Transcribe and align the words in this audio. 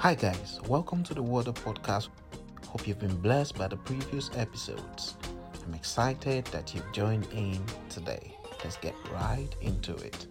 Hi, 0.00 0.14
guys, 0.14 0.58
welcome 0.66 1.02
to 1.04 1.12
the 1.12 1.22
Water 1.22 1.52
Podcast. 1.52 2.08
Hope 2.66 2.88
you've 2.88 2.98
been 2.98 3.20
blessed 3.20 3.58
by 3.58 3.68
the 3.68 3.76
previous 3.76 4.30
episodes. 4.34 5.18
I'm 5.62 5.74
excited 5.74 6.46
that 6.46 6.74
you've 6.74 6.90
joined 6.90 7.26
in 7.34 7.62
today. 7.90 8.34
Let's 8.64 8.78
get 8.78 8.94
right 9.12 9.54
into 9.60 9.94
it. 9.96 10.26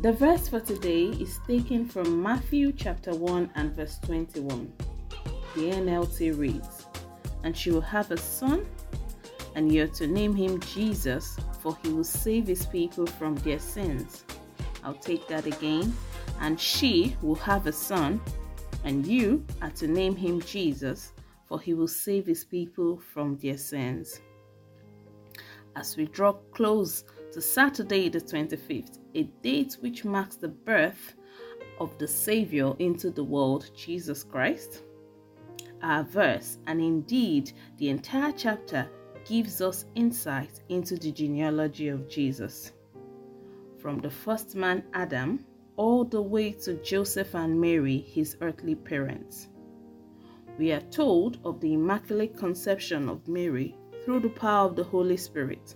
The 0.00 0.12
verse 0.12 0.46
for 0.46 0.60
today 0.60 1.06
is 1.06 1.40
taken 1.44 1.88
from 1.88 2.22
Matthew 2.22 2.70
chapter 2.70 3.12
1 3.16 3.50
and 3.56 3.74
verse 3.74 3.98
21. 4.04 4.72
The 5.56 5.60
NLT 5.60 6.38
reads, 6.38 6.86
And 7.42 7.56
she 7.56 7.72
will 7.72 7.80
have 7.80 8.12
a 8.12 8.16
son, 8.16 8.64
and 9.56 9.72
you're 9.72 9.88
to 9.88 10.06
name 10.06 10.36
him 10.36 10.60
Jesus, 10.60 11.36
for 11.62 11.76
he 11.82 11.88
will 11.88 12.04
save 12.04 12.46
his 12.46 12.64
people 12.64 13.08
from 13.08 13.34
their 13.38 13.58
sins. 13.58 14.22
I'll 14.84 14.94
take 14.94 15.26
that 15.26 15.46
again. 15.46 15.92
And 16.40 16.60
she 16.60 17.16
will 17.22 17.36
have 17.36 17.66
a 17.66 17.72
son, 17.72 18.20
and 18.84 19.06
you 19.06 19.44
are 19.60 19.70
to 19.70 19.86
name 19.86 20.16
him 20.16 20.40
Jesus, 20.40 21.12
for 21.46 21.60
he 21.60 21.74
will 21.74 21.88
save 21.88 22.26
his 22.26 22.44
people 22.44 23.00
from 23.12 23.36
their 23.38 23.56
sins. 23.58 24.20
As 25.76 25.96
we 25.96 26.06
draw 26.06 26.32
close 26.52 27.04
to 27.32 27.40
Saturday, 27.40 28.08
the 28.08 28.20
25th, 28.20 28.98
a 29.14 29.22
date 29.42 29.76
which 29.80 30.04
marks 30.04 30.36
the 30.36 30.48
birth 30.48 31.14
of 31.80 31.96
the 31.98 32.08
Savior 32.08 32.74
into 32.78 33.10
the 33.10 33.24
world, 33.24 33.70
Jesus 33.74 34.22
Christ, 34.22 34.82
our 35.82 36.04
verse, 36.04 36.58
and 36.66 36.80
indeed 36.80 37.52
the 37.78 37.88
entire 37.88 38.32
chapter, 38.32 38.88
gives 39.24 39.60
us 39.60 39.86
insight 39.94 40.60
into 40.68 40.96
the 40.96 41.12
genealogy 41.12 41.88
of 41.88 42.08
Jesus. 42.08 42.72
From 43.78 43.98
the 44.00 44.10
first 44.10 44.54
man, 44.54 44.84
Adam, 44.94 45.44
all 45.76 46.04
the 46.04 46.20
way 46.20 46.52
to 46.52 46.74
Joseph 46.82 47.34
and 47.34 47.60
Mary, 47.60 47.98
his 47.98 48.36
earthly 48.40 48.74
parents. 48.74 49.48
We 50.58 50.72
are 50.72 50.80
told 50.80 51.38
of 51.44 51.60
the 51.60 51.72
Immaculate 51.74 52.36
Conception 52.36 53.08
of 53.08 53.26
Mary 53.26 53.76
through 54.04 54.20
the 54.20 54.28
power 54.28 54.68
of 54.68 54.76
the 54.76 54.84
Holy 54.84 55.16
Spirit. 55.16 55.74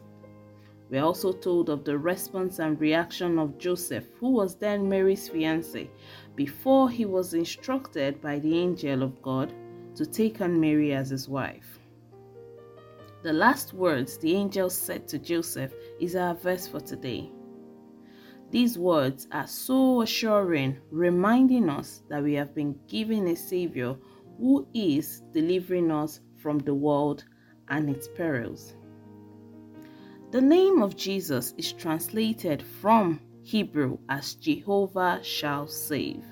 We 0.91 0.99
are 0.99 1.05
also 1.05 1.33
told 1.33 1.71
of 1.71 1.85
the 1.85 1.99
response 1.99 2.59
and 2.59 2.79
reaction 2.81 3.39
of 3.39 3.59
Joseph, 3.59 4.07
who 4.21 4.31
was 4.31 4.55
then 4.55 4.89
Mary's 4.89 5.29
fiance, 5.29 5.91
before 6.37 6.91
he 6.91 7.05
was 7.07 7.35
instructed 7.35 8.21
by 8.21 8.39
the 8.39 8.57
angel 8.57 9.03
of 9.03 9.21
God 9.23 9.53
to 9.97 10.07
take 10.07 10.41
on 10.41 10.61
Mary 10.61 10.93
as 10.93 11.09
his 11.09 11.29
wife. 11.29 11.81
The 13.23 13.33
last 13.33 13.73
words 13.73 14.19
the 14.19 14.35
angel 14.35 14.71
said 14.71 15.09
to 15.09 15.19
Joseph 15.19 15.75
is 15.99 16.15
our 16.15 16.35
verse 16.35 16.69
for 16.69 16.81
today. 16.81 17.33
These 18.57 18.79
words 18.79 19.29
are 19.33 19.47
so 19.47 20.01
assuring, 20.01 20.79
reminding 20.91 21.69
us 21.69 22.03
that 22.09 22.23
we 22.23 22.33
have 22.37 22.55
been 22.55 22.75
given 22.89 23.29
a 23.29 23.37
Savior 23.37 23.97
who 24.39 24.67
is 24.73 25.21
delivering 25.35 25.91
us 25.91 26.21
from 26.37 26.61
the 26.61 26.73
world 26.73 27.27
and 27.69 27.91
its 27.91 28.09
perils. 28.09 28.75
The 30.31 30.41
name 30.41 30.81
of 30.81 30.97
Jesus 30.97 31.53
is 31.59 31.71
translated 31.75 32.63
from 32.63 33.21
Hebrew 33.43 33.99
as 34.09 34.37
Jehovah 34.37 35.21
shall 35.23 35.69
save. 35.69 36.25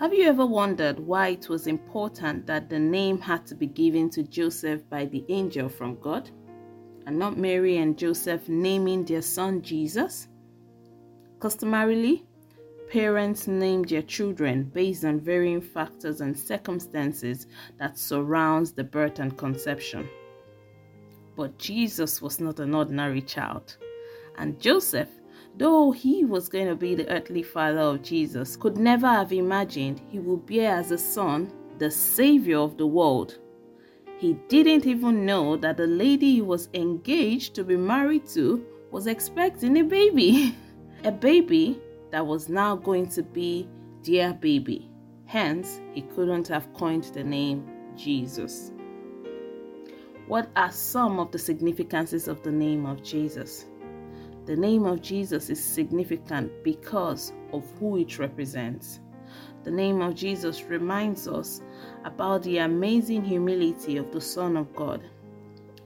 Have 0.00 0.12
you 0.12 0.24
ever 0.24 0.44
wondered 0.44 0.98
why 0.98 1.28
it 1.28 1.48
was 1.48 1.68
important 1.68 2.44
that 2.48 2.68
the 2.68 2.80
name 2.80 3.20
had 3.20 3.46
to 3.46 3.54
be 3.54 3.68
given 3.68 4.10
to 4.10 4.24
Joseph 4.24 4.82
by 4.90 5.04
the 5.04 5.24
angel 5.28 5.68
from 5.68 5.94
God 6.00 6.28
and 7.06 7.16
not 7.16 7.38
Mary 7.38 7.76
and 7.76 7.96
Joseph 7.96 8.48
naming 8.48 9.04
their 9.04 9.22
son 9.22 9.62
Jesus? 9.62 10.26
Customarily, 11.44 12.24
parents 12.88 13.46
name 13.46 13.82
their 13.82 14.00
children 14.00 14.64
based 14.64 15.04
on 15.04 15.20
varying 15.20 15.60
factors 15.60 16.22
and 16.22 16.34
circumstances 16.34 17.48
that 17.76 17.98
surrounds 17.98 18.72
the 18.72 18.82
birth 18.82 19.18
and 19.18 19.36
conception. 19.36 20.08
But 21.36 21.58
Jesus 21.58 22.22
was 22.22 22.40
not 22.40 22.60
an 22.60 22.74
ordinary 22.74 23.20
child. 23.20 23.76
And 24.38 24.58
Joseph, 24.58 25.10
though 25.58 25.92
he 25.92 26.24
was 26.24 26.48
going 26.48 26.68
to 26.68 26.76
be 26.76 26.94
the 26.94 27.10
earthly 27.10 27.42
father 27.42 27.80
of 27.80 28.02
Jesus, 28.02 28.56
could 28.56 28.78
never 28.78 29.08
have 29.08 29.30
imagined 29.30 30.00
he 30.08 30.20
would 30.20 30.46
bear 30.46 30.74
as 30.74 30.92
a 30.92 30.96
son 30.96 31.52
the 31.76 31.90
Savior 31.90 32.56
of 32.56 32.78
the 32.78 32.86
world. 32.86 33.38
He 34.16 34.32
didn't 34.48 34.86
even 34.86 35.26
know 35.26 35.58
that 35.58 35.76
the 35.76 35.88
lady 35.88 36.36
he 36.36 36.40
was 36.40 36.70
engaged 36.72 37.54
to 37.56 37.64
be 37.64 37.76
married 37.76 38.26
to 38.28 38.64
was 38.90 39.06
expecting 39.06 39.76
a 39.76 39.84
baby. 39.84 40.56
a 41.04 41.12
baby 41.12 41.78
that 42.10 42.26
was 42.26 42.48
now 42.48 42.74
going 42.74 43.06
to 43.06 43.22
be 43.22 43.68
their 44.02 44.32
baby. 44.32 44.90
Hence, 45.26 45.78
he 45.92 46.00
couldn't 46.00 46.48
have 46.48 46.72
coined 46.72 47.04
the 47.04 47.22
name 47.22 47.68
Jesus. 47.94 48.72
What 50.26 50.50
are 50.56 50.72
some 50.72 51.18
of 51.18 51.30
the 51.30 51.38
significances 51.38 52.26
of 52.26 52.42
the 52.42 52.50
name 52.50 52.86
of 52.86 53.02
Jesus? 53.02 53.66
The 54.46 54.56
name 54.56 54.86
of 54.86 55.02
Jesus 55.02 55.50
is 55.50 55.62
significant 55.62 56.50
because 56.64 57.34
of 57.52 57.70
who 57.78 57.98
it 57.98 58.18
represents. 58.18 59.00
The 59.62 59.70
name 59.70 60.00
of 60.00 60.14
Jesus 60.14 60.62
reminds 60.64 61.28
us 61.28 61.60
about 62.04 62.42
the 62.44 62.58
amazing 62.58 63.24
humility 63.24 63.98
of 63.98 64.10
the 64.10 64.20
Son 64.22 64.56
of 64.56 64.74
God. 64.74 65.02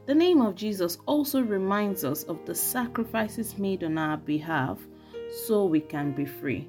The 0.06 0.14
name 0.14 0.40
of 0.40 0.54
Jesus 0.54 0.98
also 1.06 1.42
reminds 1.42 2.04
us 2.04 2.22
of 2.24 2.44
the 2.46 2.54
sacrifices 2.54 3.58
made 3.58 3.82
on 3.82 3.98
our 3.98 4.16
behalf 4.16 4.78
so 5.30 5.64
we 5.64 5.80
can 5.80 6.12
be 6.12 6.24
free. 6.24 6.68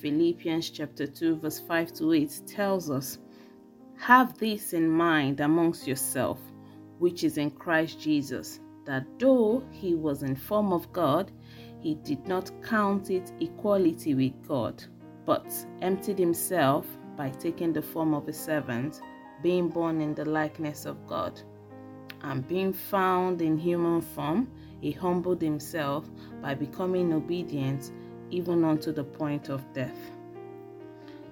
Philippians 0.00 0.70
chapter 0.70 1.06
2 1.06 1.36
verse 1.36 1.60
5 1.60 1.92
to 1.94 2.12
8 2.12 2.40
tells 2.46 2.90
us, 2.90 3.18
"Have 3.96 4.36
this 4.38 4.72
in 4.72 4.90
mind 4.90 5.40
amongst 5.40 5.86
yourself, 5.86 6.40
which 6.98 7.24
is 7.24 7.38
in 7.38 7.50
Christ 7.50 8.00
Jesus, 8.00 8.60
that 8.84 9.06
though 9.18 9.62
he 9.70 9.94
was 9.94 10.22
in 10.22 10.34
form 10.34 10.72
of 10.72 10.92
God, 10.92 11.30
he 11.80 11.94
did 11.94 12.26
not 12.26 12.50
count 12.62 13.10
it 13.10 13.32
equality 13.40 14.14
with 14.14 14.34
God, 14.46 14.82
but 15.24 15.46
emptied 15.80 16.18
himself 16.18 16.86
by 17.16 17.30
taking 17.30 17.72
the 17.72 17.82
form 17.82 18.14
of 18.14 18.26
a 18.28 18.32
servant, 18.32 19.00
being 19.42 19.68
born 19.68 20.00
in 20.00 20.14
the 20.14 20.24
likeness 20.24 20.84
of 20.86 21.06
God. 21.06 21.40
And 22.22 22.46
being 22.46 22.72
found 22.72 23.42
in 23.42 23.56
human 23.58 24.00
form, 24.00 24.48
he 24.82 24.90
humbled 24.90 25.40
himself 25.40 26.10
by 26.42 26.54
becoming 26.54 27.12
obedient 27.12 27.92
even 28.30 28.64
unto 28.64 28.92
the 28.92 29.04
point 29.04 29.48
of 29.48 29.64
death. 29.72 30.10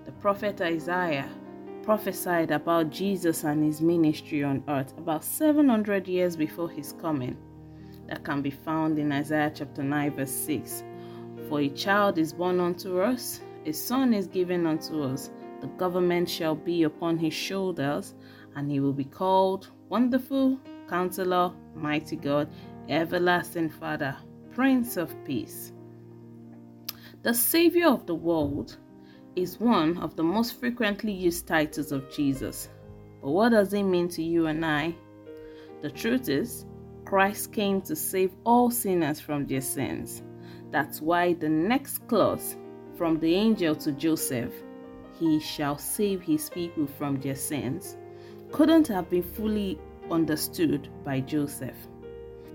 The 0.06 0.12
prophet 0.12 0.60
Isaiah 0.60 1.28
prophesied 1.82 2.52
about 2.52 2.90
Jesus 2.90 3.42
and 3.42 3.64
his 3.64 3.80
ministry 3.80 4.44
on 4.44 4.62
earth 4.68 4.94
about 4.96 5.24
700 5.24 6.06
years 6.06 6.36
before 6.36 6.70
his 6.70 6.94
coming. 7.00 7.36
That 8.06 8.24
can 8.24 8.40
be 8.40 8.50
found 8.50 8.98
in 8.98 9.10
Isaiah 9.10 9.52
chapter 9.52 9.82
9, 9.82 10.12
verse 10.12 10.30
6. 10.30 10.84
For 11.48 11.60
a 11.60 11.68
child 11.70 12.18
is 12.18 12.32
born 12.32 12.60
unto 12.60 13.00
us, 13.00 13.40
a 13.66 13.72
son 13.72 14.14
is 14.14 14.28
given 14.28 14.66
unto 14.66 15.02
us, 15.02 15.30
the 15.60 15.66
government 15.66 16.28
shall 16.28 16.54
be 16.54 16.84
upon 16.84 17.18
his 17.18 17.34
shoulders, 17.34 18.14
and 18.54 18.70
he 18.70 18.78
will 18.78 18.92
be 18.92 19.04
called 19.04 19.70
Wonderful, 19.88 20.58
Counselor, 20.88 21.52
Mighty 21.74 22.16
God, 22.16 22.48
Everlasting 22.88 23.70
Father, 23.70 24.16
Prince 24.52 24.96
of 24.96 25.14
Peace. 25.24 25.72
The 27.22 27.34
Savior 27.34 27.88
of 27.88 28.06
the 28.06 28.14
world 28.14 28.78
is 29.36 29.60
one 29.60 29.98
of 29.98 30.16
the 30.16 30.22
most 30.22 30.58
frequently 30.58 31.12
used 31.12 31.46
titles 31.46 31.92
of 31.92 32.10
Jesus. 32.10 32.68
But 33.22 33.30
what 33.30 33.50
does 33.50 33.72
it 33.74 33.82
mean 33.84 34.08
to 34.08 34.22
you 34.22 34.46
and 34.46 34.64
I? 34.64 34.94
The 35.82 35.90
truth 35.90 36.28
is, 36.28 36.66
Christ 37.04 37.52
came 37.52 37.80
to 37.82 37.94
save 37.94 38.32
all 38.44 38.70
sinners 38.70 39.20
from 39.20 39.46
their 39.46 39.60
sins. 39.60 40.22
That's 40.70 41.00
why 41.00 41.34
the 41.34 41.48
next 41.48 42.06
clause 42.08 42.56
from 42.96 43.18
the 43.20 43.34
angel 43.34 43.74
to 43.76 43.92
Joseph, 43.92 44.52
he 45.18 45.38
shall 45.38 45.78
save 45.78 46.22
his 46.22 46.50
people 46.50 46.86
from 46.86 47.20
their 47.20 47.34
sins, 47.34 47.96
couldn't 48.52 48.88
have 48.88 49.08
been 49.10 49.22
fully 49.22 49.78
understood 50.10 50.88
by 51.04 51.20
Joseph. 51.20 51.76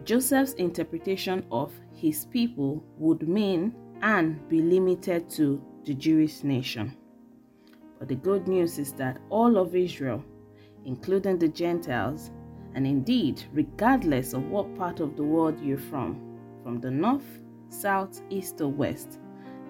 Joseph's 0.06 0.54
interpretation 0.54 1.44
of 1.52 1.74
his 1.92 2.26
people 2.26 2.84
would 3.00 3.28
mean 3.28 3.74
and 4.04 4.48
be 4.48 4.62
limited 4.62 5.28
to 5.32 5.60
the 5.84 5.96
Jewish 5.96 6.44
nation. 6.44 6.96
But 7.98 8.10
the 8.10 8.16
good 8.16 8.48
news 8.48 8.78
is 8.78 8.94
that 8.94 9.18
all 9.30 9.58
of 9.58 9.76
Israel, 9.76 10.24
including 10.86 11.40
the 11.40 11.48
Gentiles, 11.48 12.30
and 12.76 12.86
indeed, 12.86 13.44
regardless 13.52 14.34
of 14.34 14.48
what 14.50 14.76
part 14.76 15.00
of 15.00 15.16
the 15.16 15.24
world 15.24 15.60
you're 15.60 15.78
from, 15.78 16.38
from 16.62 16.80
the 16.80 16.92
north, 16.92 17.40
south, 17.70 18.22
east, 18.30 18.62
or 18.62 18.68
west, 18.68 19.20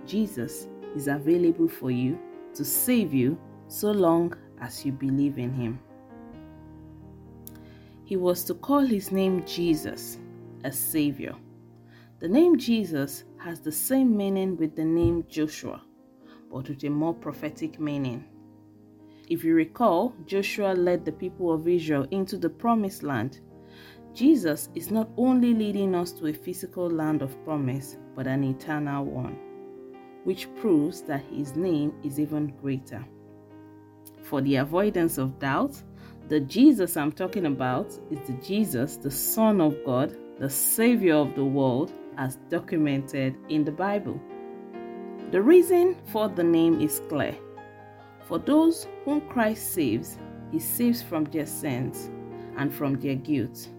Jesus 0.06 0.68
is 0.96 1.08
available 1.08 1.70
for 1.70 1.92
you 1.92 2.20
to 2.56 2.66
save 2.66 3.14
you 3.14 3.38
so 3.68 3.92
long 3.92 4.36
as 4.60 4.86
you 4.86 4.92
believe 4.92 5.38
in 5.38 5.54
Him. 5.54 5.80
He 8.06 8.18
was 8.18 8.44
to 8.46 8.54
call 8.54 8.86
his 8.86 9.12
name 9.12 9.44
Jesus, 9.46 10.20
a 10.66 10.72
Savior. 10.72 11.36
The 12.20 12.28
name 12.28 12.58
Jesus 12.58 13.24
has 13.38 13.62
the 13.62 13.72
same 13.72 14.16
meaning 14.18 14.58
with 14.58 14.76
the 14.76 14.86
name 14.86 15.26
Joshua 15.30 15.82
but 16.56 16.70
with 16.70 16.84
a 16.86 16.90
more 16.90 17.14
prophetic 17.14 17.82
meaning. 17.82 18.24
If 19.28 19.44
you 19.44 19.56
recall, 19.56 20.16
Joshua 20.26 20.74
led 20.74 21.04
the 21.04 21.12
people 21.12 21.52
of 21.52 21.68
Israel 21.68 22.08
into 22.12 22.38
the 22.38 22.50
promised 22.50 23.04
land. 23.04 23.42
Jesus 24.14 24.70
is 24.74 24.90
not 24.90 25.10
only 25.18 25.54
leading 25.54 25.94
us 25.94 26.14
to 26.14 26.28
a 26.28 26.34
physical 26.34 26.90
land 26.90 27.22
of 27.22 27.44
promise, 27.44 27.98
but 28.16 28.26
an 28.26 28.46
eternal 28.46 29.04
one, 29.04 29.38
which 30.24 30.48
proves 30.56 31.02
that 31.02 31.26
his 31.30 31.58
name 31.58 31.94
is 32.06 32.22
even 32.22 32.56
greater. 32.62 33.06
For 34.24 34.40
the 34.40 34.56
avoidance 34.56 35.18
of 35.18 35.38
doubt, 35.40 35.82
the 36.30 36.40
Jesus 36.40 36.96
I'm 36.96 37.12
talking 37.12 37.48
about 37.48 37.88
is 38.10 38.20
the 38.28 38.40
Jesus, 38.42 38.96
the 38.96 39.12
Son 39.12 39.60
of 39.60 39.76
God, 39.86 40.16
the 40.40 40.50
Savior 40.50 41.16
of 41.16 41.34
the 41.36 41.46
world, 41.46 41.94
as 42.18 42.38
documented 42.50 43.36
in 43.50 43.64
the 43.64 43.72
Bible. 43.72 44.20
The 45.32 45.42
reason 45.42 45.96
for 46.12 46.28
the 46.28 46.44
name 46.44 46.82
is 46.82 47.02
clear. 47.10 47.36
For 48.28 48.40
those 48.40 48.88
whom 49.04 49.22
Christ 49.22 49.74
saves, 49.74 50.18
he 50.52 50.60
saves 50.60 51.02
from 51.02 51.26
their 51.26 51.46
sins 51.46 52.10
and 52.58 52.74
from 52.74 52.96
their 52.96 53.16
guilt 53.16 53.70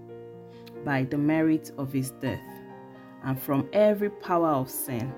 by 0.84 1.04
the 1.04 1.18
merit 1.18 1.72
of 1.78 1.92
his 1.92 2.10
death, 2.12 2.40
and 3.24 3.40
from 3.40 3.68
every 3.72 4.10
power 4.10 4.50
of 4.50 4.70
sin 4.70 5.12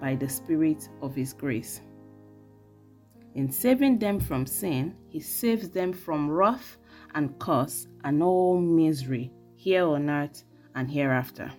by 0.00 0.14
the 0.14 0.28
Spirit 0.28 0.88
of 1.02 1.14
his 1.14 1.32
grace. 1.32 1.82
In 3.34 3.50
saving 3.50 3.98
them 3.98 4.18
from 4.18 4.46
sin, 4.46 4.94
he 5.08 5.20
saves 5.20 5.68
them 5.68 5.92
from 5.92 6.30
wrath 6.30 6.78
and 7.14 7.38
curse 7.38 7.86
and 8.04 8.22
all 8.22 8.58
misery 8.58 9.32
here 9.56 9.86
on 9.86 10.08
earth 10.08 10.44
and 10.74 10.90
hereafter. 10.90 11.50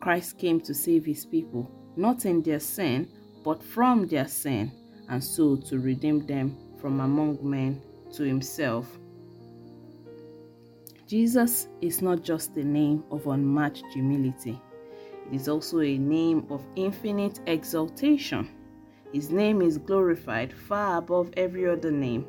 Christ 0.00 0.38
came 0.38 0.60
to 0.60 0.74
save 0.74 1.04
his 1.04 1.24
people, 1.26 1.70
not 1.96 2.26
in 2.26 2.42
their 2.42 2.60
sin, 2.60 3.08
but 3.44 3.62
from 3.62 4.06
their 4.06 4.28
sin 4.28 4.72
and 5.08 5.22
so 5.22 5.56
to 5.56 5.78
redeem 5.78 6.26
them 6.26 6.56
from 6.80 7.00
among 7.00 7.38
men 7.42 7.80
to 8.12 8.22
himself. 8.22 8.98
Jesus 11.06 11.68
is 11.80 12.02
not 12.02 12.22
just 12.22 12.56
a 12.56 12.64
name 12.64 13.04
of 13.10 13.26
unmatched 13.28 13.86
humility, 13.92 14.60
it 15.30 15.34
is 15.34 15.48
also 15.48 15.80
a 15.80 15.98
name 15.98 16.46
of 16.50 16.64
infinite 16.76 17.40
exaltation. 17.46 18.48
His 19.12 19.30
name 19.30 19.62
is 19.62 19.78
glorified 19.78 20.52
far 20.52 20.98
above 20.98 21.30
every 21.36 21.68
other 21.68 21.90
name. 21.90 22.26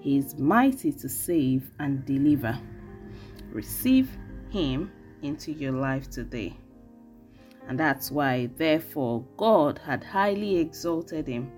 He 0.00 0.18
is 0.18 0.36
mighty 0.36 0.92
to 0.92 1.08
save 1.08 1.70
and 1.78 2.04
deliver. 2.04 2.58
Receive 3.50 4.10
Him 4.50 4.90
into 5.22 5.52
your 5.52 5.72
life 5.72 6.10
today. 6.10 6.56
And 7.68 7.78
that's 7.78 8.10
why, 8.10 8.48
therefore, 8.56 9.24
God 9.36 9.78
had 9.84 10.02
highly 10.02 10.58
exalted 10.58 11.26
Him 11.26 11.52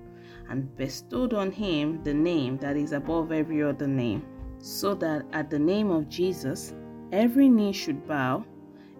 and 0.50 0.76
bestowed 0.76 1.32
on 1.32 1.50
him 1.52 2.02
the 2.02 2.12
name 2.12 2.58
that 2.58 2.76
is 2.76 2.92
above 2.92 3.32
every 3.32 3.62
other 3.62 3.86
name, 3.86 4.26
so 4.58 4.94
that 4.94 5.24
at 5.32 5.48
the 5.48 5.58
name 5.58 5.90
of 5.90 6.08
Jesus 6.08 6.74
every 7.12 7.48
knee 7.48 7.72
should 7.72 8.06
bow 8.06 8.44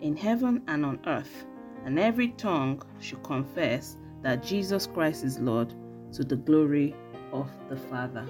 in 0.01 0.17
heaven 0.17 0.63
and 0.69 0.87
on 0.87 0.99
earth, 1.07 1.45
and 1.85 1.99
every 1.99 2.29
tongue 2.29 2.81
should 3.01 3.23
confess 3.25 3.97
that 4.23 4.45
Jesus 4.45 4.87
Christ 4.87 5.25
is 5.25 5.41
Lord 5.41 5.75
to 6.13 6.25
the 6.25 6.37
glory 6.37 6.95
of 7.33 7.51
the 7.69 7.77
Father. 7.77 8.27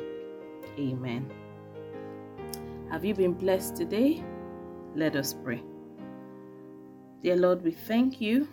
Amen. 0.78 1.30
Have 2.90 3.04
you 3.04 3.14
been 3.14 3.34
blessed 3.34 3.76
today? 3.76 4.24
Let 4.94 5.16
us 5.16 5.34
pray. 5.34 5.62
Dear 7.22 7.36
Lord, 7.36 7.62
we 7.62 7.70
thank 7.70 8.20
you 8.20 8.48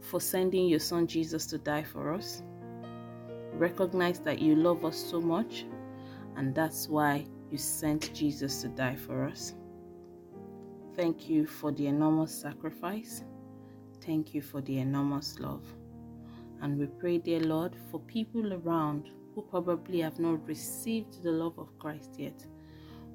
for 0.00 0.20
sending 0.20 0.68
your 0.68 0.80
Son 0.80 1.06
Jesus 1.06 1.46
to 1.46 1.58
die 1.58 1.84
for 1.84 2.12
us 2.12 2.42
recognize 3.58 4.18
that 4.20 4.40
you 4.40 4.56
love 4.56 4.84
us 4.84 4.96
so 4.96 5.20
much, 5.20 5.64
and 6.36 6.54
that's 6.54 6.88
why 6.88 7.24
you 7.50 7.58
sent 7.58 8.12
Jesus 8.12 8.62
to 8.62 8.68
die 8.68 8.96
for 8.96 9.24
us. 9.24 9.54
Thank 10.96 11.28
you 11.28 11.46
for 11.46 11.72
the 11.72 11.86
enormous 11.86 12.34
sacrifice. 12.34 13.24
Thank 14.00 14.34
you 14.34 14.42
for 14.42 14.60
the 14.60 14.78
enormous 14.78 15.38
love. 15.38 15.64
And 16.60 16.78
we 16.78 16.86
pray, 16.86 17.18
dear 17.18 17.40
Lord, 17.40 17.76
for 17.90 18.00
people 18.00 18.54
around 18.54 19.10
who 19.34 19.42
probably 19.42 20.00
have 20.00 20.18
not 20.18 20.46
received 20.46 21.22
the 21.22 21.32
love 21.32 21.58
of 21.58 21.76
Christ 21.78 22.14
yet. 22.18 22.44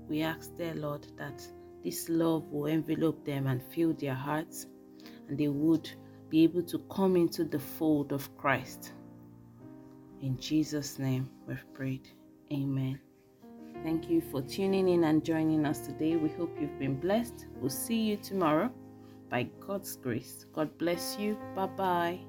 We 0.07 0.21
ask, 0.21 0.55
dear 0.57 0.73
Lord, 0.75 1.07
that 1.17 1.41
this 1.83 2.09
love 2.09 2.51
will 2.51 2.65
envelop 2.65 3.25
them 3.25 3.47
and 3.47 3.61
fill 3.61 3.93
their 3.93 4.15
hearts, 4.15 4.67
and 5.27 5.37
they 5.37 5.47
would 5.47 5.89
be 6.29 6.43
able 6.43 6.63
to 6.63 6.79
come 6.91 7.15
into 7.15 7.43
the 7.43 7.59
fold 7.59 8.11
of 8.11 8.35
Christ 8.37 8.93
in 10.21 10.37
Jesus' 10.37 10.99
name 10.99 11.29
we've 11.47 11.65
prayed. 11.73 12.09
Amen. 12.51 12.99
Thank 13.83 14.09
you 14.09 14.21
for 14.21 14.41
tuning 14.41 14.89
in 14.89 15.05
and 15.05 15.23
joining 15.23 15.65
us 15.65 15.79
today. 15.79 16.15
We 16.17 16.29
hope 16.29 16.55
you've 16.59 16.79
been 16.79 16.99
blessed. 16.99 17.47
We'll 17.59 17.69
see 17.69 18.01
you 18.01 18.17
tomorrow 18.17 18.71
by 19.29 19.43
God's 19.65 19.95
grace. 19.95 20.45
God 20.53 20.77
bless 20.77 21.17
you. 21.17 21.37
Bye 21.55 21.67
bye. 21.67 22.28